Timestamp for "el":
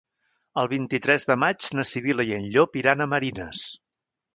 0.61-0.69